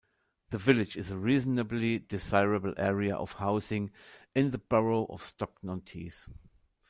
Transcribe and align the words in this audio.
The 0.49 0.57
village 0.57 0.97
is 0.97 1.11
a 1.11 1.17
reasonably 1.19 1.99
desirable 1.99 2.73
area 2.75 3.15
of 3.15 3.33
housing 3.33 3.91
in 4.33 4.49
the 4.49 4.57
borough 4.57 5.05
of 5.11 5.21
Stockton-on-Tees. 5.21 6.27